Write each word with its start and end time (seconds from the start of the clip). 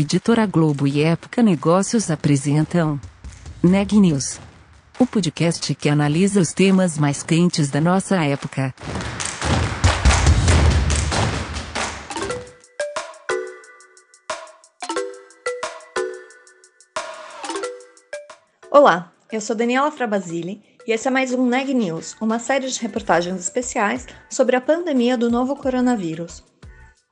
Editora 0.00 0.46
Globo 0.46 0.86
e 0.86 1.02
Época 1.02 1.42
Negócios 1.42 2.08
apresentam 2.08 3.00
Neg 3.60 3.98
News, 3.98 4.38
o 4.96 5.04
podcast 5.04 5.74
que 5.74 5.88
analisa 5.88 6.40
os 6.40 6.52
temas 6.52 6.96
mais 6.96 7.24
quentes 7.24 7.68
da 7.68 7.80
nossa 7.80 8.14
época. 8.24 8.72
Olá, 18.70 19.12
eu 19.32 19.40
sou 19.40 19.56
Daniela 19.56 19.90
Frabasile 19.90 20.62
e 20.86 20.92
esse 20.92 21.08
é 21.08 21.10
mais 21.10 21.32
um 21.32 21.44
Neg 21.44 21.74
News, 21.74 22.14
uma 22.20 22.38
série 22.38 22.68
de 22.68 22.80
reportagens 22.80 23.40
especiais 23.40 24.06
sobre 24.30 24.54
a 24.54 24.60
pandemia 24.60 25.18
do 25.18 25.28
novo 25.28 25.56
coronavírus. 25.56 26.47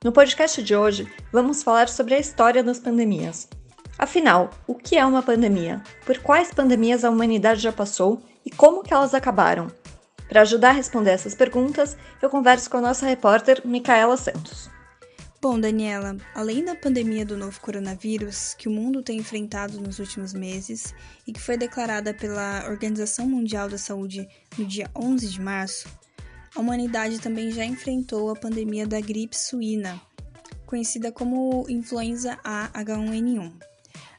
No 0.07 0.13
podcast 0.13 0.63
de 0.63 0.73
hoje, 0.73 1.05
vamos 1.33 1.61
falar 1.61 1.89
sobre 1.89 2.15
a 2.15 2.17
história 2.17 2.63
das 2.63 2.79
pandemias. 2.79 3.45
Afinal, 3.99 4.51
o 4.65 4.73
que 4.73 4.95
é 4.95 5.05
uma 5.05 5.21
pandemia? 5.21 5.83
Por 6.05 6.19
quais 6.19 6.49
pandemias 6.49 7.03
a 7.03 7.09
humanidade 7.09 7.59
já 7.59 7.73
passou 7.73 8.21
e 8.45 8.49
como 8.49 8.83
que 8.83 8.93
elas 8.93 9.13
acabaram? 9.13 9.67
Para 10.29 10.43
ajudar 10.43 10.69
a 10.69 10.71
responder 10.71 11.09
essas 11.09 11.35
perguntas, 11.35 11.97
eu 12.21 12.29
converso 12.29 12.69
com 12.69 12.77
a 12.77 12.81
nossa 12.81 13.05
repórter 13.05 13.61
Micaela 13.65 14.15
Santos. 14.15 14.69
Bom, 15.41 15.59
Daniela, 15.59 16.15
além 16.33 16.63
da 16.63 16.73
pandemia 16.73 17.25
do 17.25 17.35
novo 17.35 17.59
coronavírus 17.59 18.53
que 18.53 18.69
o 18.69 18.71
mundo 18.71 19.03
tem 19.03 19.17
enfrentado 19.17 19.81
nos 19.81 19.99
últimos 19.99 20.31
meses 20.31 20.95
e 21.27 21.33
que 21.33 21.41
foi 21.41 21.57
declarada 21.57 22.13
pela 22.13 22.65
Organização 22.69 23.27
Mundial 23.27 23.67
da 23.67 23.77
Saúde 23.77 24.25
no 24.57 24.63
dia 24.63 24.89
11 24.95 25.27
de 25.27 25.41
março, 25.41 25.89
a 26.55 26.59
humanidade 26.59 27.19
também 27.19 27.51
já 27.51 27.65
enfrentou 27.65 28.29
a 28.29 28.35
pandemia 28.35 28.85
da 28.85 28.99
gripe 28.99 29.37
suína, 29.37 30.01
conhecida 30.65 31.11
como 31.11 31.65
influenza 31.69 32.37
A 32.43 32.69
H1N1. 32.73 33.53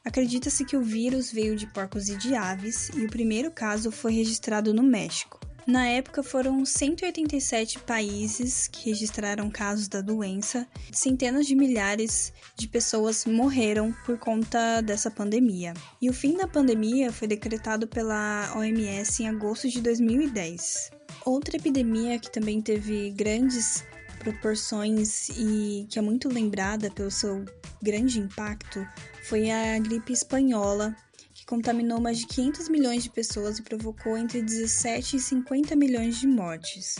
Acredita-se 0.04 0.64
que 0.64 0.76
o 0.76 0.82
vírus 0.82 1.30
veio 1.30 1.54
de 1.54 1.66
porcos 1.66 2.08
e 2.08 2.16
de 2.16 2.34
aves 2.34 2.88
e 2.94 3.04
o 3.04 3.10
primeiro 3.10 3.50
caso 3.50 3.90
foi 3.90 4.12
registrado 4.12 4.72
no 4.72 4.82
México. 4.82 5.38
Na 5.68 5.86
época, 5.86 6.22
foram 6.22 6.64
187 6.64 7.80
países 7.80 8.66
que 8.66 8.88
registraram 8.88 9.50
casos 9.50 9.86
da 9.86 10.00
doença. 10.00 10.66
Centenas 10.90 11.46
de 11.46 11.54
milhares 11.54 12.32
de 12.56 12.66
pessoas 12.66 13.26
morreram 13.26 13.94
por 14.06 14.16
conta 14.16 14.80
dessa 14.80 15.10
pandemia. 15.10 15.74
E 16.00 16.08
o 16.08 16.14
fim 16.14 16.38
da 16.38 16.48
pandemia 16.48 17.12
foi 17.12 17.28
decretado 17.28 17.86
pela 17.86 18.50
OMS 18.56 19.22
em 19.22 19.28
agosto 19.28 19.68
de 19.68 19.82
2010. 19.82 20.97
Outra 21.24 21.56
epidemia 21.56 22.18
que 22.18 22.30
também 22.30 22.60
teve 22.60 23.10
grandes 23.10 23.84
proporções 24.18 25.28
e 25.30 25.86
que 25.88 25.98
é 25.98 26.02
muito 26.02 26.28
lembrada 26.28 26.90
pelo 26.90 27.10
seu 27.10 27.44
grande 27.82 28.18
impacto 28.18 28.86
foi 29.24 29.50
a 29.50 29.78
gripe 29.78 30.12
espanhola, 30.12 30.94
que 31.34 31.46
contaminou 31.46 32.00
mais 32.00 32.18
de 32.18 32.26
500 32.26 32.68
milhões 32.68 33.02
de 33.02 33.10
pessoas 33.10 33.58
e 33.58 33.62
provocou 33.62 34.16
entre 34.16 34.42
17 34.42 35.16
e 35.16 35.20
50 35.20 35.76
milhões 35.76 36.18
de 36.18 36.26
mortes. 36.26 36.96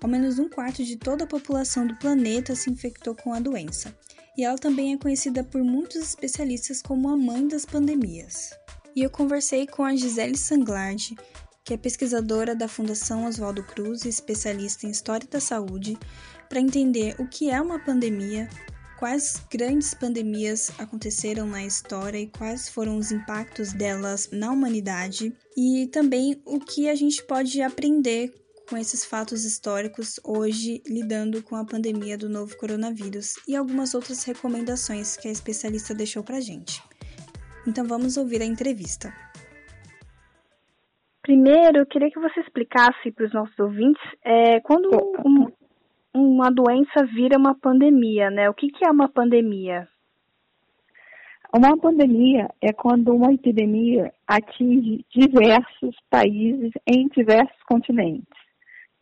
Ao 0.00 0.08
menos 0.08 0.38
um 0.38 0.48
quarto 0.48 0.84
de 0.84 0.96
toda 0.96 1.24
a 1.24 1.26
população 1.26 1.86
do 1.86 1.96
planeta 1.96 2.54
se 2.54 2.70
infectou 2.70 3.14
com 3.14 3.32
a 3.32 3.40
doença, 3.40 3.96
e 4.36 4.44
ela 4.44 4.58
também 4.58 4.92
é 4.92 4.98
conhecida 4.98 5.42
por 5.42 5.62
muitos 5.62 5.96
especialistas 5.96 6.82
como 6.82 7.08
a 7.08 7.16
mãe 7.16 7.48
das 7.48 7.64
pandemias. 7.64 8.50
E 8.94 9.02
eu 9.02 9.10
conversei 9.10 9.66
com 9.66 9.82
a 9.82 9.94
Gisele 9.94 10.36
Sanglard, 10.38 11.16
que 11.66 11.74
é 11.74 11.76
pesquisadora 11.76 12.54
da 12.54 12.68
Fundação 12.68 13.26
Oswaldo 13.26 13.64
Cruz 13.64 14.04
e 14.04 14.08
especialista 14.08 14.86
em 14.86 14.90
História 14.90 15.26
da 15.28 15.40
Saúde, 15.40 15.98
para 16.48 16.60
entender 16.60 17.16
o 17.18 17.26
que 17.26 17.50
é 17.50 17.60
uma 17.60 17.80
pandemia, 17.80 18.48
quais 19.00 19.42
grandes 19.50 19.92
pandemias 19.92 20.70
aconteceram 20.78 21.44
na 21.44 21.64
história 21.64 22.18
e 22.18 22.28
quais 22.28 22.68
foram 22.68 22.96
os 22.96 23.10
impactos 23.10 23.72
delas 23.72 24.28
na 24.30 24.52
humanidade, 24.52 25.34
e 25.56 25.88
também 25.88 26.40
o 26.46 26.60
que 26.60 26.88
a 26.88 26.94
gente 26.94 27.20
pode 27.24 27.60
aprender 27.60 28.32
com 28.70 28.76
esses 28.76 29.04
fatos 29.04 29.44
históricos 29.44 30.20
hoje 30.22 30.80
lidando 30.86 31.42
com 31.42 31.56
a 31.56 31.64
pandemia 31.64 32.16
do 32.16 32.28
novo 32.28 32.56
coronavírus 32.56 33.34
e 33.46 33.56
algumas 33.56 33.92
outras 33.92 34.22
recomendações 34.22 35.16
que 35.16 35.26
a 35.26 35.32
especialista 35.32 35.92
deixou 35.92 36.22
para 36.22 36.40
gente. 36.40 36.80
Então 37.66 37.84
vamos 37.84 38.16
ouvir 38.16 38.40
a 38.40 38.44
entrevista. 38.44 39.12
Primeiro, 41.26 41.78
eu 41.78 41.86
queria 41.86 42.08
que 42.08 42.20
você 42.20 42.38
explicasse 42.38 43.10
para 43.10 43.26
os 43.26 43.32
nossos 43.32 43.58
ouvintes 43.58 44.00
é, 44.24 44.60
quando 44.60 44.88
um, 45.26 45.48
uma 46.14 46.52
doença 46.52 47.04
vira 47.12 47.36
uma 47.36 47.52
pandemia, 47.52 48.30
né? 48.30 48.48
O 48.48 48.54
que, 48.54 48.68
que 48.68 48.86
é 48.86 48.90
uma 48.92 49.08
pandemia? 49.08 49.88
Uma 51.52 51.76
pandemia 51.76 52.48
é 52.62 52.72
quando 52.72 53.12
uma 53.12 53.32
epidemia 53.32 54.12
atinge 54.24 55.04
diversos 55.10 55.96
países 56.08 56.70
em 56.86 57.08
diversos 57.08 57.60
continentes. 57.68 58.38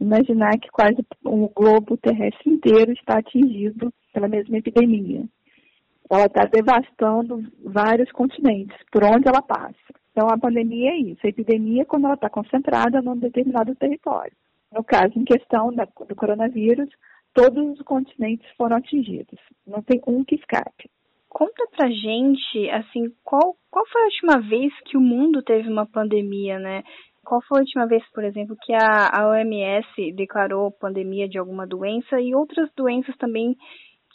Imaginar 0.00 0.58
que 0.58 0.70
quase 0.70 1.04
o 1.26 1.50
globo 1.50 1.98
terrestre 1.98 2.50
inteiro 2.50 2.90
está 2.92 3.18
atingido 3.18 3.92
pela 4.14 4.28
mesma 4.28 4.56
epidemia. 4.56 5.28
Ela 6.14 6.26
está 6.26 6.44
devastando 6.44 7.42
vários 7.64 8.10
continentes, 8.12 8.76
por 8.92 9.02
onde 9.02 9.26
ela 9.26 9.42
passa. 9.42 9.74
Então, 10.12 10.28
a 10.28 10.38
pandemia 10.38 10.92
é 10.92 10.96
isso. 10.96 11.26
A 11.26 11.28
epidemia 11.28 11.82
é 11.82 11.84
quando 11.84 12.04
ela 12.04 12.14
está 12.14 12.30
concentrada 12.30 13.02
num 13.02 13.16
determinado 13.16 13.74
território. 13.74 14.32
No 14.72 14.84
caso, 14.84 15.12
em 15.16 15.24
questão 15.24 15.74
da, 15.74 15.84
do 15.84 16.14
coronavírus, 16.14 16.88
todos 17.34 17.72
os 17.72 17.82
continentes 17.82 18.48
foram 18.56 18.76
atingidos. 18.76 19.40
Não 19.66 19.82
tem 19.82 20.00
um 20.06 20.24
que 20.24 20.36
escape. 20.36 20.88
Conta 21.28 21.66
pra 21.76 21.90
gente, 21.90 22.70
assim, 22.70 23.12
qual, 23.24 23.56
qual 23.68 23.84
foi 23.88 24.02
a 24.02 24.04
última 24.04 24.40
vez 24.48 24.72
que 24.84 24.96
o 24.96 25.00
mundo 25.00 25.42
teve 25.42 25.68
uma 25.68 25.84
pandemia, 25.84 26.60
né? 26.60 26.84
Qual 27.24 27.42
foi 27.42 27.58
a 27.58 27.62
última 27.62 27.88
vez, 27.88 28.04
por 28.12 28.22
exemplo, 28.22 28.56
que 28.62 28.72
a, 28.72 29.10
a 29.12 29.28
OMS 29.30 30.12
declarou 30.14 30.70
pandemia 30.70 31.28
de 31.28 31.38
alguma 31.38 31.66
doença 31.66 32.20
e 32.20 32.36
outras 32.36 32.70
doenças 32.76 33.16
também 33.16 33.56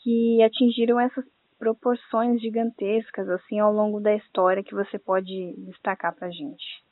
que 0.02 0.42
atingiram 0.42 0.98
essas 0.98 1.26
proporções 1.60 2.42
gigantescas 2.42 3.30
assim 3.30 3.60
ao 3.60 3.72
longo 3.72 4.00
da 4.00 4.16
história 4.16 4.64
que 4.64 4.74
você 4.74 4.98
pode 4.98 5.54
destacar 5.58 6.16
para 6.16 6.28
a 6.28 6.32
gente? 6.32 6.84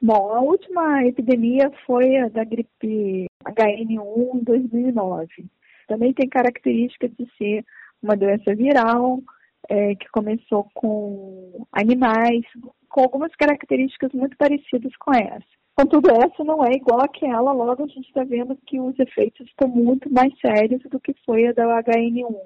Bom, 0.00 0.32
a 0.32 0.40
última 0.40 1.04
epidemia 1.04 1.70
foi 1.84 2.16
a 2.18 2.28
da 2.28 2.44
gripe 2.44 3.26
HN1 3.44 4.34
em 4.34 4.44
2009. 4.44 5.46
Também 5.88 6.12
tem 6.12 6.28
características 6.28 7.10
de 7.18 7.28
ser 7.36 7.64
uma 8.02 8.16
doença 8.16 8.54
viral, 8.54 9.20
é, 9.68 9.94
que 9.94 10.08
começou 10.10 10.68
com 10.74 11.66
animais, 11.72 12.44
com 12.88 13.00
algumas 13.00 13.34
características 13.34 14.12
muito 14.12 14.36
parecidas 14.36 14.94
com 14.96 15.12
essa. 15.14 15.44
Contudo, 15.76 16.10
essa 16.10 16.44
não 16.44 16.64
é 16.64 16.72
igual 16.72 17.00
àquela, 17.00 17.50
logo 17.52 17.82
a 17.82 17.86
gente 17.86 18.06
está 18.06 18.22
vendo 18.22 18.56
que 18.66 18.78
os 18.78 18.96
efeitos 18.98 19.46
estão 19.46 19.68
muito 19.68 20.12
mais 20.12 20.32
sérios 20.38 20.82
do 20.82 21.00
que 21.00 21.14
foi 21.26 21.48
a 21.48 21.52
da 21.52 21.64
HN1. 21.82 22.36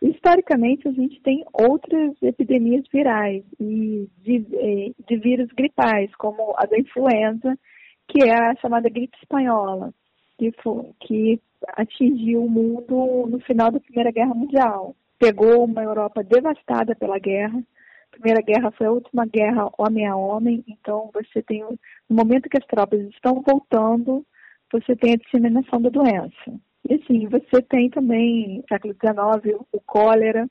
Historicamente, 0.00 0.86
a 0.86 0.92
gente 0.92 1.20
tem 1.22 1.44
outras 1.52 2.14
epidemias 2.22 2.84
virais 2.92 3.42
e 3.58 4.08
de, 4.22 4.46
eh, 4.54 4.92
de 5.08 5.16
vírus 5.16 5.48
gripais, 5.52 6.14
como 6.16 6.54
a 6.56 6.66
da 6.66 6.78
influenza, 6.78 7.58
que 8.06 8.22
é 8.24 8.32
a 8.32 8.54
chamada 8.56 8.88
gripe 8.88 9.16
espanhola, 9.20 9.92
que, 10.38 10.52
foi, 10.62 10.90
que 11.00 11.40
atingiu 11.74 12.44
o 12.44 12.50
mundo 12.50 13.26
no 13.28 13.40
final 13.40 13.72
da 13.72 13.80
Primeira 13.80 14.12
Guerra 14.12 14.34
Mundial. 14.34 14.94
Pegou 15.18 15.64
uma 15.64 15.82
Europa 15.82 16.22
devastada 16.22 16.94
pela 16.94 17.18
guerra. 17.18 17.58
A 17.58 18.16
Primeira 18.16 18.40
Guerra 18.40 18.70
foi 18.70 18.86
a 18.86 18.92
última 18.92 19.26
guerra 19.26 19.68
homem 19.76 20.06
a 20.06 20.16
homem, 20.16 20.64
então 20.68 21.10
você 21.12 21.42
tem, 21.42 21.62
no 22.08 22.16
momento 22.16 22.48
que 22.48 22.56
as 22.56 22.66
tropas 22.66 23.00
estão 23.08 23.42
voltando, 23.42 24.24
você 24.72 24.94
tem 24.94 25.14
a 25.14 25.16
disseminação 25.16 25.82
da 25.82 25.90
doença. 25.90 26.60
E 26.88 26.94
assim, 26.94 27.26
você 27.28 27.62
tem 27.62 27.90
também, 27.90 28.58
no 28.58 28.64
século 28.68 28.94
XIX, 28.94 29.60
o 29.72 29.80
cólera, 29.80 30.48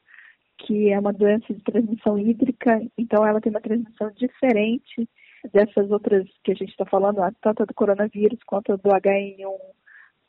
que 0.57 0.91
é 0.91 1.00
uma 1.00 1.13
doença 1.13 1.53
de 1.53 1.63
transmissão 1.63 2.18
hídrica, 2.18 2.81
então 2.97 3.25
ela 3.25 3.39
tem 3.39 3.51
uma 3.51 3.62
transmissão 3.62 4.12
diferente 4.12 5.07
dessas 5.53 5.89
outras 5.91 6.27
que 6.44 6.51
a 6.51 6.56
gente 6.56 6.69
está 6.69 6.85
falando, 6.85 7.21
tanto 7.41 7.65
do 7.65 7.74
coronavírus 7.74 8.39
quanto 8.45 8.75
do 8.77 8.89
HN1, 8.89 9.57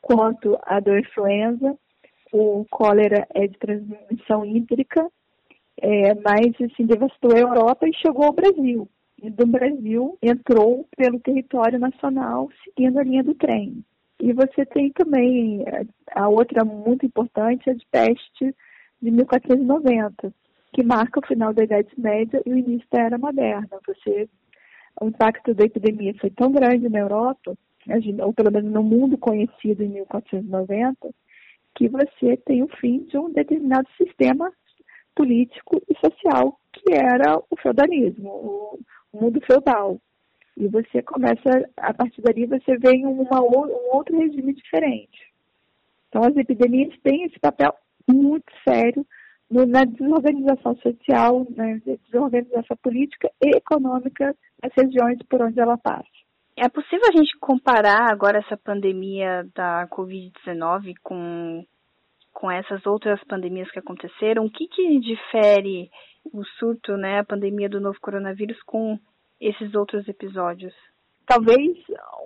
quanto 0.01 0.57
a 0.63 0.79
do 0.79 0.97
influenza. 0.97 1.77
O 2.31 2.63
cólera 2.69 3.27
é 3.33 3.47
de 3.47 3.57
transmissão 3.57 4.45
hídrica, 4.45 5.09
é, 5.81 6.13
mas 6.13 6.53
assim, 6.61 6.85
devastou 6.85 7.33
a 7.33 7.39
Europa 7.39 7.87
e 7.87 7.95
chegou 7.95 8.25
ao 8.25 8.33
Brasil. 8.33 8.87
E 9.21 9.29
do 9.29 9.47
Brasil 9.47 10.17
entrou 10.21 10.87
pelo 10.95 11.19
território 11.19 11.79
nacional, 11.79 12.49
seguindo 12.63 12.99
a 12.99 13.03
linha 13.03 13.23
do 13.23 13.33
trem. 13.33 13.83
E 14.21 14.33
você 14.33 14.65
tem 14.65 14.91
também 14.91 15.63
a 16.13 16.27
outra 16.27 16.65
muito 16.65 17.05
importante, 17.05 17.69
a 17.69 17.73
de 17.73 17.85
peste 17.89 18.53
de 19.01 19.11
1490, 19.11 20.33
que 20.73 20.83
marca 20.83 21.19
o 21.19 21.25
final 21.25 21.53
da 21.53 21.63
Idade 21.63 21.89
Média 21.97 22.41
e 22.45 22.51
o 22.51 22.57
início 22.57 22.87
da 22.91 23.01
Era 23.01 23.17
Moderna. 23.17 23.79
Você, 23.87 24.29
o 24.99 25.07
impacto 25.07 25.53
da 25.53 25.63
epidemia 25.63 26.13
foi 26.19 26.29
tão 26.29 26.51
grande 26.51 26.89
na 26.89 26.99
Europa, 26.99 27.57
ou 28.23 28.33
pelo 28.33 28.51
menos 28.51 28.71
no 28.71 28.83
mundo 28.83 29.17
conhecido 29.17 29.83
em 29.83 29.89
1490, 29.89 31.09
que 31.75 31.87
você 31.87 32.35
tem 32.45 32.61
o 32.61 32.67
fim 32.67 33.05
de 33.05 33.17
um 33.17 33.31
determinado 33.31 33.87
sistema 33.97 34.51
político 35.15 35.81
e 35.89 35.95
social 35.99 36.59
que 36.73 36.93
era 36.93 37.37
o 37.49 37.57
feudalismo, 37.61 38.29
o 38.29 38.79
mundo 39.13 39.39
feudal. 39.41 39.99
E 40.59 40.67
você 40.67 41.01
começa, 41.01 41.49
a 41.77 41.93
partir 41.93 42.21
dali, 42.21 42.45
você 42.45 42.77
vê 42.77 42.91
em 42.91 43.05
uma, 43.05 43.41
um 43.41 43.95
outro 43.95 44.19
regime 44.19 44.53
diferente. 44.53 45.31
Então, 46.09 46.21
as 46.21 46.35
epidemias 46.35 46.93
têm 47.01 47.23
esse 47.23 47.39
papel 47.39 47.73
muito 48.05 48.51
sério 48.67 49.05
no, 49.49 49.65
na 49.65 49.85
desorganização 49.85 50.75
social, 50.77 51.47
na 51.55 51.77
desorganização 52.05 52.75
política 52.83 53.31
e 53.41 53.55
econômica 53.55 54.35
das 54.61 54.73
regiões 54.75 55.17
por 55.29 55.41
onde 55.41 55.61
ela 55.61 55.77
passa. 55.77 56.09
É 56.57 56.67
possível 56.67 57.07
a 57.07 57.17
gente 57.17 57.37
comparar 57.39 58.11
agora 58.11 58.39
essa 58.39 58.57
pandemia 58.57 59.47
da 59.55 59.87
Covid-19 59.87 60.93
com, 61.01 61.65
com 62.33 62.51
essas 62.51 62.85
outras 62.85 63.23
pandemias 63.23 63.71
que 63.71 63.79
aconteceram? 63.79 64.43
O 64.45 64.51
que, 64.51 64.67
que 64.67 64.99
difere 64.99 65.89
o 66.33 66.43
surto, 66.59 66.97
né, 66.97 67.19
a 67.19 67.23
pandemia 67.23 67.69
do 67.69 67.79
novo 67.79 67.97
coronavírus 68.01 68.61
com 68.63 68.99
esses 69.39 69.73
outros 69.75 70.07
episódios? 70.07 70.73
Talvez 71.25 71.77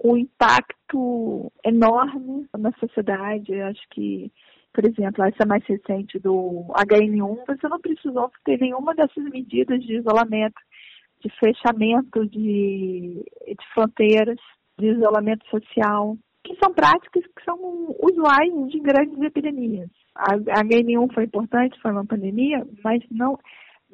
o 0.03 0.15
impacto 0.15 1.51
enorme 1.63 2.47
na 2.57 2.71
sociedade, 2.73 3.53
acho 3.61 3.81
que 3.89 4.31
por 4.73 4.85
exemplo, 4.85 5.23
essa 5.23 5.45
mais 5.45 5.63
recente 5.65 6.17
do 6.17 6.65
HN1, 6.69 7.45
você 7.45 7.69
não 7.69 7.79
precisou 7.79 8.31
ter 8.43 8.59
nenhuma 8.59 8.95
dessas 8.95 9.23
medidas 9.25 9.79
de 9.83 9.97
isolamento, 9.97 10.59
de 11.23 11.29
fechamento 11.39 12.27
de, 12.27 13.23
de 13.47 13.73
fronteiras, 13.73 14.39
de 14.79 14.87
isolamento 14.87 15.47
social, 15.47 16.17
que 16.43 16.55
são 16.55 16.73
práticas 16.73 17.23
que 17.23 17.43
são 17.45 17.95
usuais 18.01 18.51
de 18.71 18.79
grandes 18.79 19.21
epidemias. 19.21 19.89
A 20.15 20.35
HN1 20.35 21.13
foi 21.13 21.25
importante, 21.25 21.79
foi 21.79 21.91
uma 21.91 22.05
pandemia, 22.05 22.65
mas 22.83 23.01
não, 23.11 23.37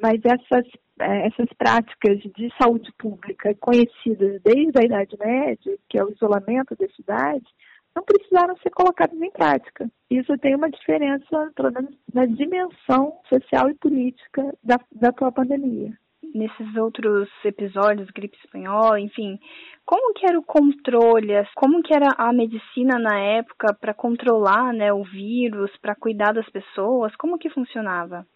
mas 0.02 0.20
essas 0.24 0.66
é, 1.00 1.28
essas 1.28 1.48
práticas 1.58 2.20
de 2.20 2.50
saúde 2.62 2.92
pública 2.98 3.56
conhecidas 3.56 4.42
desde 4.44 4.78
a 4.78 4.86
Idade 4.86 5.18
Média, 5.18 5.78
que 5.88 5.98
é 5.98 6.04
o 6.04 6.12
isolamento 6.12 6.76
da 6.76 6.88
cidade, 6.90 7.46
não 7.96 8.04
precisaram 8.04 8.56
ser 8.58 8.70
colocadas 8.72 9.20
em 9.20 9.32
prática. 9.32 9.90
Isso 10.10 10.38
tem 10.38 10.56
uma 10.56 10.70
diferença, 10.70 11.52
pelo 11.56 11.72
menos, 11.72 11.96
na 12.14 12.26
dimensão 12.26 13.20
social 13.28 13.70
e 13.70 13.76
política 13.76 14.54
da, 14.64 14.78
da 14.92 15.10
atual 15.10 15.32
pandemia. 15.32 15.94
Nesses 16.36 16.76
outros 16.76 17.30
episódios, 17.44 18.10
gripe 18.12 18.38
espanhola, 18.38 19.00
enfim, 19.00 19.40
como 19.86 20.14
que 20.14 20.28
era 20.28 20.38
o 20.38 20.44
controle, 20.44 21.34
como 21.56 21.82
que 21.82 21.96
era 21.96 22.10
a 22.18 22.32
medicina 22.32 23.00
na 23.00 23.20
época 23.20 23.74
para 23.80 23.94
controlar 23.94 24.72
né, 24.74 24.94
o 24.94 25.04
vírus, 25.04 25.72
para 25.82 25.96
cuidar 25.96 26.34
das 26.34 26.48
pessoas, 26.50 27.16
como 27.16 27.40
que 27.40 27.50
funcionava? 27.50 28.28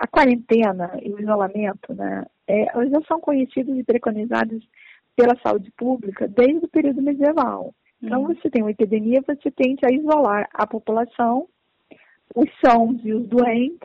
A 0.00 0.06
quarentena 0.06 0.98
e 1.02 1.12
o 1.12 1.20
isolamento, 1.20 1.92
né, 1.92 2.24
é, 2.48 2.64
já 2.64 3.02
são 3.06 3.20
conhecidos 3.20 3.76
e 3.78 3.84
preconizados 3.84 4.66
pela 5.14 5.38
saúde 5.42 5.70
pública 5.76 6.26
desde 6.26 6.64
o 6.64 6.68
período 6.68 7.02
medieval. 7.02 7.74
Então, 8.02 8.22
uhum. 8.22 8.34
você 8.34 8.48
tem 8.48 8.62
uma 8.62 8.70
epidemia, 8.70 9.20
você 9.20 9.50
tende 9.50 9.84
a 9.84 9.92
isolar 9.92 10.48
a 10.54 10.66
população, 10.66 11.46
os 12.34 12.48
sãos 12.64 12.98
e 13.04 13.12
os 13.12 13.28
doentes, 13.28 13.78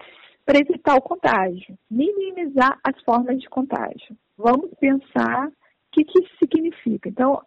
para 0.46 0.58
evitar 0.58 0.96
o 0.96 1.02
contágio, 1.02 1.78
minimizar 1.92 2.80
as 2.82 2.98
formas 3.04 3.38
de 3.42 3.50
contágio. 3.50 4.16
Vamos 4.38 4.72
pensar 4.80 5.50
o 5.50 5.52
que, 5.92 6.06
que 6.06 6.24
isso 6.24 6.38
significa. 6.38 7.10
Então, 7.10 7.42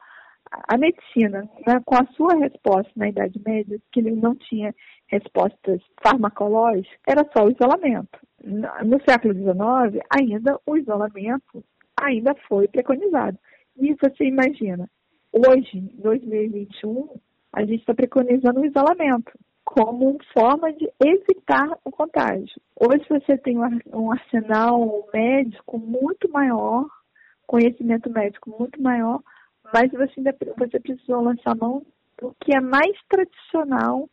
a 0.51 0.77
medicina, 0.77 1.49
né, 1.67 1.81
com 1.87 1.95
a 1.95 2.07
sua 2.09 2.35
resposta 2.35 2.93
na 2.95 3.09
Idade 3.09 3.41
Média, 3.47 3.81
que 3.91 4.01
ele 4.01 4.11
não 4.11 4.35
tinha 4.35 4.75
respostas 5.07 5.81
farmacológicas, 6.03 6.99
era 7.07 7.25
só 7.33 7.47
o 7.47 7.51
isolamento. 7.51 8.19
No 8.45 9.01
século 9.09 9.35
XIX, 9.35 10.05
ainda 10.11 10.59
o 10.65 10.77
isolamento 10.77 11.65
ainda 12.01 12.35
foi 12.49 12.69
preconizado. 12.69 13.37
E 13.77 13.95
você 13.95 14.25
imagina, 14.25 14.89
hoje, 15.33 15.79
em 15.79 16.01
2021, 16.01 17.09
a 17.53 17.61
gente 17.63 17.81
está 17.81 17.95
preconizando 17.95 18.61
o 18.61 18.67
isolamento 18.67 19.33
como 19.65 20.17
forma 20.33 20.73
de 20.73 20.89
evitar 21.05 21.79
o 21.85 21.91
contágio. 21.91 22.61
Hoje 22.75 23.05
você 23.09 23.37
tem 23.37 23.59
um 23.93 24.11
arsenal 24.11 25.07
médico 25.13 25.79
muito 25.79 26.31
maior, 26.31 26.87
conhecimento 27.47 28.11
médico 28.11 28.55
muito 28.59 28.81
maior, 28.81 29.21
mas 29.73 29.91
você, 29.91 30.13
ainda, 30.19 30.35
você 30.57 30.81
precisou 30.81 31.23
lançar 31.23 31.55
mão 31.57 31.85
do 32.21 32.35
que 32.41 32.57
é 32.57 32.61
mais 32.61 32.97
tradicional 33.09 34.09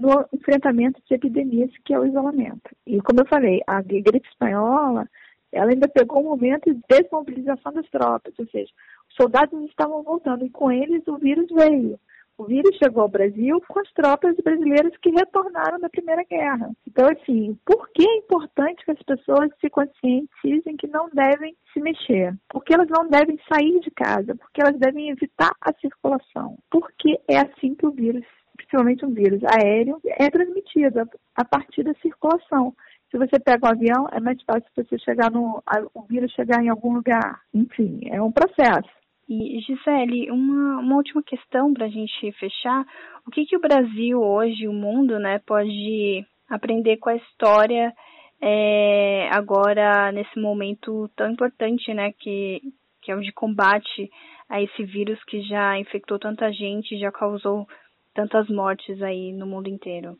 no 0.00 0.24
enfrentamento 0.32 1.00
de 1.06 1.14
epidemias, 1.14 1.70
que 1.84 1.92
é 1.92 1.98
o 1.98 2.06
isolamento. 2.06 2.70
E 2.86 3.00
como 3.02 3.20
eu 3.20 3.26
falei, 3.26 3.60
a 3.66 3.82
gripe 3.82 4.26
espanhola, 4.28 5.06
ela 5.52 5.70
ainda 5.70 5.88
pegou 5.88 6.20
um 6.20 6.30
momento 6.30 6.72
de 6.72 6.80
desmobilização 6.88 7.72
das 7.72 7.88
tropas, 7.90 8.32
ou 8.38 8.46
seja, 8.46 8.70
os 9.08 9.14
soldados 9.16 9.62
estavam 9.68 10.02
voltando 10.02 10.44
e 10.44 10.50
com 10.50 10.70
eles 10.70 11.06
o 11.06 11.18
vírus 11.18 11.46
veio. 11.50 11.98
O 12.40 12.44
vírus 12.44 12.74
chegou 12.82 13.02
ao 13.02 13.08
Brasil 13.08 13.60
com 13.68 13.80
as 13.80 13.92
tropas 13.92 14.34
brasileiras 14.42 14.96
que 15.02 15.10
retornaram 15.10 15.78
da 15.78 15.90
Primeira 15.90 16.24
Guerra. 16.24 16.70
Então, 16.88 17.06
assim, 17.06 17.54
por 17.66 17.90
que 17.90 18.02
é 18.02 18.16
importante 18.16 18.82
que 18.82 18.92
as 18.92 19.02
pessoas 19.02 19.50
se 19.60 19.68
conscientizem 19.68 20.74
que 20.78 20.86
não 20.86 21.10
devem 21.12 21.54
se 21.70 21.80
mexer? 21.80 22.34
Porque 22.48 22.72
elas 22.72 22.88
não 22.88 23.06
devem 23.06 23.38
sair 23.46 23.78
de 23.80 23.90
casa, 23.90 24.34
porque 24.34 24.62
elas 24.62 24.78
devem 24.78 25.10
evitar 25.10 25.52
a 25.60 25.70
circulação. 25.74 26.56
Porque 26.70 27.20
é 27.28 27.40
assim 27.40 27.74
que 27.74 27.84
o 27.84 27.90
vírus, 27.90 28.24
principalmente 28.70 29.04
um 29.04 29.12
vírus 29.12 29.42
aéreo, 29.44 30.00
é 30.04 30.30
transmitido 30.30 31.00
a 31.34 31.44
partir 31.44 31.82
da 31.82 31.92
circulação. 31.94 32.72
Se 33.10 33.18
você 33.18 33.40
pega 33.40 33.66
um 33.66 33.70
avião, 33.70 34.06
é 34.12 34.20
mais 34.20 34.40
fácil 34.42 34.70
você 34.76 34.96
chegar 35.00 35.30
no. 35.30 35.60
o 35.92 36.02
vírus 36.02 36.30
chegar 36.32 36.62
em 36.62 36.68
algum 36.68 36.94
lugar. 36.94 37.40
Enfim, 37.52 38.00
é 38.08 38.22
um 38.22 38.30
processo. 38.30 38.88
E 39.28 39.60
Gisele, 39.60 40.30
uma, 40.30 40.78
uma 40.78 40.96
última 40.96 41.22
questão 41.22 41.72
para 41.72 41.86
a 41.86 41.88
gente 41.88 42.32
fechar. 42.32 42.84
O 43.26 43.30
que, 43.30 43.44
que 43.44 43.56
o 43.56 43.60
Brasil 43.60 44.20
hoje, 44.20 44.68
o 44.68 44.72
mundo, 44.72 45.18
né, 45.18 45.40
pode 45.44 46.24
aprender 46.48 46.96
com 46.98 47.10
a 47.10 47.16
história 47.16 47.92
é, 48.40 49.28
agora 49.32 50.10
nesse 50.12 50.38
momento 50.40 51.08
tão 51.16 51.30
importante, 51.30 51.92
né, 51.92 52.12
que, 52.12 52.60
que 53.02 53.10
é 53.10 53.16
o 53.16 53.20
de 53.20 53.32
combate 53.32 54.10
a 54.48 54.60
esse 54.60 54.84
vírus 54.84 55.22
que 55.24 55.42
já 55.42 55.78
infectou 55.78 56.18
tanta 56.18 56.52
gente, 56.52 56.98
já 56.98 57.12
causou 57.12 57.66
tantas 58.14 58.48
mortes 58.48 59.00
aí 59.02 59.32
no 59.32 59.46
mundo 59.46 59.68
inteiro? 59.68 60.18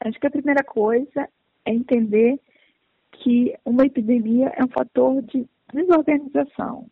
Acho 0.00 0.18
que 0.18 0.26
a 0.26 0.30
primeira 0.30 0.62
coisa 0.62 1.28
é 1.64 1.72
entender 1.72 2.38
que 3.12 3.56
uma 3.64 3.84
epidemia 3.86 4.52
é 4.56 4.64
um 4.64 4.68
fator 4.68 5.22
de 5.22 5.48
desorganização 5.72 6.88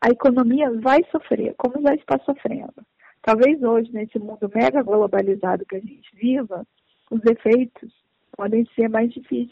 a 0.00 0.08
economia 0.08 0.72
vai 0.80 1.04
sofrer, 1.12 1.54
como 1.58 1.82
já 1.82 1.94
está 1.94 2.18
sofrendo. 2.20 2.74
Talvez 3.22 3.62
hoje, 3.62 3.92
nesse 3.92 4.18
mundo 4.18 4.50
mega 4.54 4.82
globalizado 4.82 5.66
que 5.66 5.76
a 5.76 5.80
gente 5.80 6.08
viva, 6.16 6.66
os 7.10 7.20
efeitos 7.26 7.92
podem 8.34 8.64
ser 8.74 8.88
mais 8.88 9.12
difíceis 9.12 9.50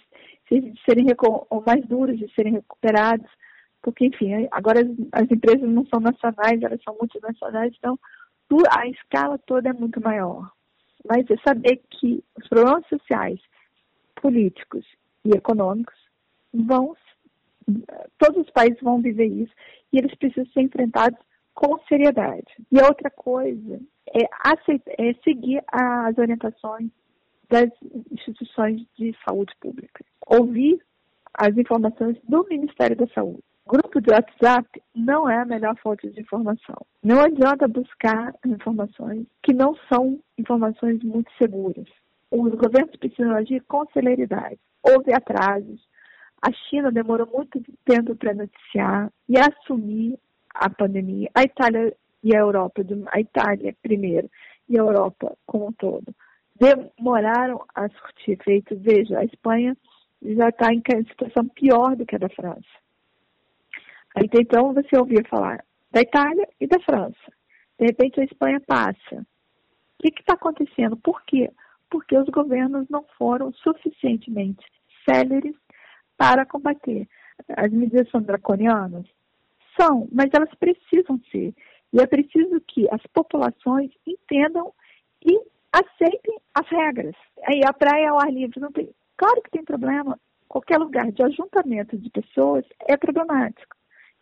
de 0.51 0.73
serem 0.89 1.07
ou 1.21 1.63
mais 1.67 1.87
duros 1.87 2.19
de 2.19 2.33
serem 2.35 2.55
recuperados, 2.55 3.29
porque, 3.83 4.07
enfim, 4.07 4.49
agora 4.51 4.81
as, 4.81 4.89
as 5.23 5.31
empresas 5.31 5.69
não 5.69 5.85
são 5.87 6.01
nacionais, 6.01 6.63
elas 6.63 6.83
são 6.83 6.97
multinacionais, 6.99 7.75
então 7.79 7.99
a 8.71 8.87
escala 8.89 9.39
toda 9.39 9.71
é 9.71 9.73
muito 9.73 10.01
maior. 10.01 10.51
Mas 11.09 11.29
é 11.31 11.37
saber 11.47 11.81
que 11.91 12.23
os 12.37 12.49
problemas 12.49 12.87
sociais, 12.89 13.41
políticos 14.17 14.85
e 15.25 15.31
econômicos 15.31 15.97
vão 16.53 16.97
todos 18.19 18.47
os 18.47 18.51
países 18.51 18.81
vão 18.81 19.01
viver 19.01 19.27
isso 19.27 19.53
e 19.93 19.99
eles 19.99 20.15
precisam 20.15 20.47
ser 20.53 20.63
enfrentados 20.63 21.19
com 21.55 21.79
seriedade. 21.81 22.47
E 22.73 22.81
outra 22.81 23.11
coisa 23.11 23.81
é, 24.09 24.25
aceitar, 24.43 24.95
é 24.99 25.13
seguir 25.25 25.63
as 25.71 26.17
orientações 26.17 26.91
das 27.51 27.71
instituições 28.11 28.83
de 28.97 29.15
saúde 29.27 29.53
pública. 29.61 30.05
Ouvir 30.27 30.81
as 31.35 31.57
informações 31.57 32.17
do 32.25 32.47
Ministério 32.49 32.97
da 32.97 33.07
Saúde. 33.09 33.43
Grupo 33.69 34.01
de 34.01 34.11
WhatsApp 34.11 34.67
não 34.95 35.29
é 35.29 35.43
a 35.43 35.45
melhor 35.45 35.77
fonte 35.83 36.09
de 36.09 36.23
informação. 36.23 36.87
Não 37.05 37.21
adianta 37.21 37.69
buscar 37.69 38.33
informações 38.47 39.27
que 39.43 39.53
não 39.53 39.77
são 39.93 40.19
informações 40.39 41.03
muito 41.05 41.31
seguras. 41.37 41.87
Os 42.31 42.55
governos 42.55 42.97
precisam 42.97 43.35
agir 43.35 43.63
com 43.69 43.85
celeridade. 43.93 44.59
Houve 44.83 45.13
atrasos, 45.13 45.87
a 46.41 46.51
China 46.51 46.91
demorou 46.91 47.27
muito 47.27 47.61
tempo 47.85 48.17
para 48.17 48.33
noticiar 48.33 49.13
e 49.29 49.35
assumir 49.39 50.19
a 50.55 50.71
pandemia. 50.71 51.31
A 51.35 51.43
Itália 51.43 51.95
e 52.25 52.35
a 52.35 52.41
Europa, 52.41 52.81
a 53.13 53.21
Itália 53.21 53.77
primeiro 53.83 54.31
e 54.67 54.79
a 54.79 54.83
Europa 54.83 55.37
como 55.45 55.67
um 55.67 55.73
todo, 55.73 56.15
demoraram 56.59 57.63
a 57.75 57.87
surtir 57.91 58.39
efeito. 58.41 58.79
Veja, 58.79 59.19
a 59.19 59.27
Espanha 59.27 59.77
já 60.23 60.49
está 60.49 60.73
em 60.73 60.83
situação 61.07 61.47
pior 61.49 61.95
do 61.97 62.07
que 62.07 62.17
a 62.17 62.19
da 62.19 62.31
França. 62.31 62.88
Então 64.17 64.75
você 64.75 64.97
ouvia 64.97 65.23
falar 65.29 65.65
da 65.91 66.01
Itália 66.01 66.49
e 66.61 66.67
da 66.67 66.81
França. 66.81 67.33
De 67.79 67.87
repente 67.87 68.21
a 68.21 68.25
Espanha 68.25 68.61
passa. 68.61 69.27
O 69.99 70.03
que 70.03 70.21
está 70.21 70.35
acontecendo? 70.35 70.97
Por 70.97 71.23
quê? 71.25 71.51
Porque 71.91 72.17
os 72.17 72.29
governos 72.29 72.89
não 72.89 73.05
foram 73.17 73.53
suficientemente 73.53 74.65
céleres 75.09 75.55
para 76.17 76.47
combater. 76.47 77.09
As 77.57 77.71
medidas 77.71 78.09
são 78.11 78.21
draconianas? 78.21 79.07
São, 79.81 80.09
mas 80.13 80.29
elas 80.33 80.53
precisam 80.57 81.21
ser. 81.31 81.55
E 81.93 82.01
é 82.01 82.07
preciso 82.07 82.61
que 82.61 82.89
as 82.93 83.03
populações 83.15 83.91
entendam 84.07 84.73
e 85.25 85.41
aceitem 85.73 86.39
as 86.55 86.69
regras. 86.69 87.15
Aí 87.45 87.61
a 87.65 87.73
praia 87.73 88.11
ao 88.11 88.21
ar 88.21 88.33
livre 88.33 88.61
não 88.61 88.73
tem. 88.73 88.91
Claro 89.17 89.41
que 89.43 89.51
tem 89.51 89.65
problema. 89.65 90.19
Qualquer 90.49 90.79
lugar 90.79 91.11
de 91.13 91.23
ajuntamento 91.23 91.97
de 91.97 92.11
pessoas 92.11 92.65
é 92.89 92.97
problemático. 92.97 93.78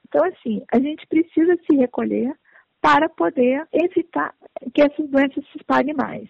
Então, 0.09 0.25
assim, 0.25 0.63
a 0.73 0.79
gente 0.79 1.05
precisa 1.09 1.57
se 1.67 1.77
recolher 1.77 2.33
para 2.81 3.09
poder 3.09 3.67
evitar 3.73 4.33
que 4.73 4.81
essas 4.81 5.09
doenças 5.09 5.45
se 5.51 5.59
espalhem 5.59 5.95
mais. 5.95 6.29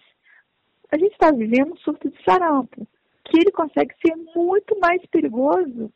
A 0.91 0.97
gente 0.97 1.11
está 1.11 1.31
vivendo 1.31 1.73
um 1.73 1.77
surto 1.77 2.09
de 2.09 2.17
sarampo, 2.23 2.87
que 3.25 3.37
ele 3.37 3.51
consegue 3.51 3.93
ser 4.03 4.15
muito 4.35 4.79
mais 4.79 5.05
perigoso 5.07 5.91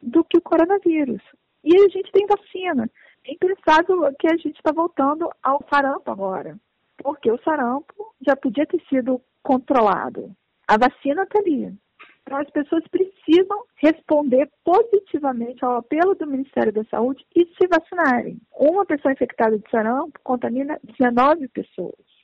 do 0.00 0.22
que 0.24 0.38
o 0.38 0.42
coronavírus. 0.42 1.20
E 1.64 1.76
a 1.76 1.88
gente 1.88 2.12
tem 2.12 2.26
vacina. 2.26 2.88
É 3.26 3.32
impensável 3.32 4.14
que 4.18 4.28
a 4.28 4.36
gente 4.36 4.56
está 4.56 4.70
voltando 4.70 5.28
ao 5.42 5.64
sarampo 5.68 6.10
agora, 6.10 6.56
porque 6.98 7.30
o 7.30 7.42
sarampo 7.42 8.14
já 8.24 8.36
podia 8.36 8.66
ter 8.66 8.80
sido 8.88 9.20
controlado. 9.42 10.30
A 10.68 10.76
vacina 10.76 11.24
está 11.24 11.40
ali. 11.40 11.76
Então, 12.26 12.38
as 12.38 12.50
pessoas 12.50 12.82
precisam 12.88 13.64
responder 13.76 14.50
positivamente 14.64 15.62
ao 15.62 15.76
apelo 15.76 16.14
do 16.14 16.26
Ministério 16.26 16.72
da 16.72 16.82
Saúde 16.84 17.24
e 17.36 17.44
se 17.44 17.68
vacinarem. 17.68 18.40
Uma 18.58 18.86
pessoa 18.86 19.12
infectada 19.12 19.58
de 19.58 19.70
sarampo 19.70 20.18
contamina 20.24 20.80
19 20.82 21.48
pessoas. 21.48 22.14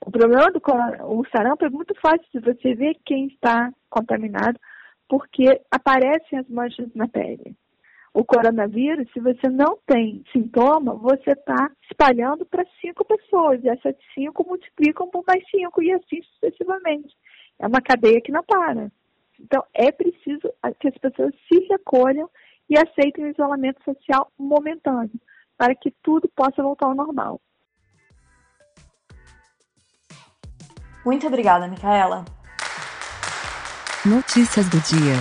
O 0.00 0.10
problema 0.10 0.52
do 0.52 0.62
o 1.08 1.24
sarampo 1.36 1.64
é 1.64 1.68
muito 1.68 1.92
fácil 2.00 2.24
de 2.32 2.38
você 2.38 2.74
ver 2.74 2.96
quem 3.04 3.26
está 3.26 3.72
contaminado, 3.90 4.58
porque 5.08 5.60
aparecem 5.68 6.38
as 6.38 6.48
manchas 6.48 6.88
na 6.94 7.08
pele. 7.08 7.56
O 8.14 8.24
coronavírus, 8.24 9.10
se 9.12 9.20
você 9.20 9.48
não 9.50 9.78
tem 9.84 10.24
sintoma, 10.32 10.94
você 10.94 11.32
está 11.32 11.70
espalhando 11.90 12.46
para 12.46 12.64
cinco 12.80 13.04
pessoas, 13.04 13.62
e 13.62 13.68
essas 13.68 13.96
cinco 14.14 14.46
multiplicam 14.46 15.08
por 15.08 15.24
mais 15.26 15.44
cinco, 15.50 15.82
e 15.82 15.92
assim 15.92 16.22
sucessivamente. 16.22 17.14
É 17.58 17.66
uma 17.66 17.80
cadeia 17.80 18.20
que 18.20 18.32
não 18.32 18.42
para. 18.42 18.90
Então, 19.40 19.64
é 19.74 19.90
preciso 19.92 20.52
que 20.80 20.88
as 20.88 20.98
pessoas 20.98 21.34
se 21.48 21.66
recolham 21.68 22.30
e 22.68 22.76
aceitem 22.76 23.24
o 23.24 23.28
isolamento 23.28 23.82
social 23.84 24.30
momentâneo, 24.38 25.20
para 25.56 25.74
que 25.74 25.94
tudo 26.02 26.28
possa 26.34 26.62
voltar 26.62 26.86
ao 26.86 26.94
normal. 26.94 27.40
Muito 31.04 31.26
obrigada, 31.26 31.68
Micaela. 31.68 32.24
Notícias 34.04 34.68
do 34.68 34.80
dia. 34.80 35.14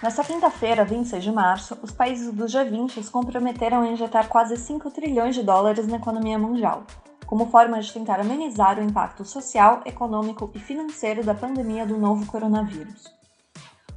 Nesta 0.00 0.22
quinta-feira, 0.22 0.84
26 0.84 1.24
de 1.24 1.32
março, 1.32 1.76
os 1.82 1.90
países 1.90 2.32
do 2.32 2.44
G20 2.44 3.02
se 3.02 3.10
comprometeram 3.10 3.82
a 3.82 3.88
injetar 3.88 4.28
quase 4.28 4.56
5 4.56 4.92
trilhões 4.92 5.34
de 5.34 5.42
dólares 5.42 5.88
na 5.88 5.96
economia 5.96 6.38
mundial, 6.38 6.84
como 7.28 7.50
forma 7.50 7.78
de 7.78 7.92
tentar 7.92 8.18
amenizar 8.18 8.78
o 8.78 8.82
impacto 8.82 9.22
social, 9.22 9.82
econômico 9.84 10.50
e 10.54 10.58
financeiro 10.58 11.22
da 11.22 11.34
pandemia 11.34 11.84
do 11.84 11.98
novo 11.98 12.24
coronavírus. 12.24 13.04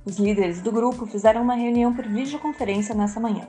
Os 0.05 0.17
líderes 0.17 0.61
do 0.61 0.69
grupo 0.69 1.05
fizeram 1.05 1.41
uma 1.41 1.53
reunião 1.53 1.95
por 1.95 2.05
videoconferência 2.05 2.93
nessa 2.93 3.21
manhã. 3.21 3.47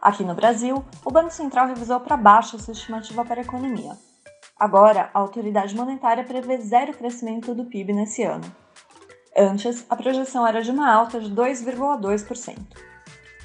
Aqui 0.00 0.24
no 0.24 0.34
Brasil, 0.34 0.84
o 1.04 1.12
Banco 1.12 1.30
Central 1.30 1.68
revisou 1.68 2.00
para 2.00 2.16
baixo 2.16 2.58
sua 2.58 2.72
estimativa 2.72 3.24
para 3.24 3.40
a 3.40 3.44
economia. 3.44 3.96
Agora, 4.58 5.10
a 5.14 5.20
autoridade 5.20 5.76
monetária 5.76 6.24
prevê 6.24 6.58
zero 6.58 6.92
crescimento 6.92 7.54
do 7.54 7.66
PIB 7.66 7.92
nesse 7.92 8.24
ano. 8.24 8.44
Antes, 9.36 9.86
a 9.88 9.94
projeção 9.94 10.44
era 10.44 10.60
de 10.60 10.72
uma 10.72 10.92
alta 10.92 11.20
de 11.20 11.32
2,2%. 11.32 12.58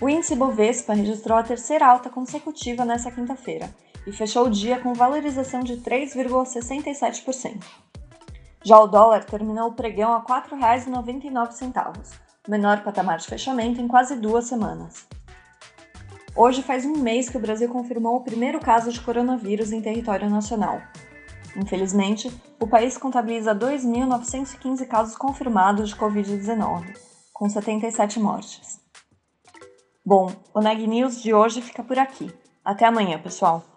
O 0.02 0.10
índice 0.10 0.36
Bovespa 0.36 0.94
registrou 0.94 1.38
a 1.38 1.44
terceira 1.44 1.86
alta 1.86 2.10
consecutiva 2.10 2.84
nesta 2.84 3.12
quinta-feira 3.12 3.70
e 4.08 4.12
fechou 4.14 4.48
o 4.48 4.50
dia 4.50 4.80
com 4.80 4.94
valorização 4.94 5.60
de 5.60 5.76
3,67%. 5.78 7.62
Já 8.64 8.80
o 8.80 8.88
dólar 8.88 9.26
terminou 9.26 9.68
o 9.70 9.74
pregão 9.74 10.14
a 10.14 10.20
R$ 10.20 10.26
4,99, 10.26 12.18
menor 12.48 12.84
patamar 12.84 13.18
de 13.18 13.28
fechamento 13.28 13.82
em 13.82 13.88
quase 13.88 14.16
duas 14.16 14.46
semanas. 14.46 15.06
Hoje 16.34 16.64
faz 16.64 16.86
um 16.86 16.98
mês 16.98 17.30
que 17.30 17.36
o 17.36 17.40
Brasil 17.40 17.68
confirmou 17.68 18.16
o 18.16 18.24
primeiro 18.24 18.60
caso 18.60 18.92
de 18.92 19.02
coronavírus 19.02 19.74
em 19.74 19.82
território 19.82 20.30
nacional. 20.30 20.82
Infelizmente, 21.56 22.32
o 22.60 22.68
país 22.68 22.98
contabiliza 22.98 23.54
2.915 23.54 24.88
casos 24.88 25.18
confirmados 25.18 25.90
de 25.90 25.96
Covid-19, 25.96 26.96
com 27.34 27.50
77 27.50 28.20
mortes. 28.20 28.80
Bom, 30.06 30.32
o 30.54 30.62
Neg 30.62 30.88
News 30.88 31.22
de 31.22 31.34
hoje 31.34 31.62
fica 31.62 31.84
por 31.84 32.00
aqui. 32.00 32.32
Até 32.64 32.86
amanhã, 32.86 33.20
pessoal! 33.20 33.77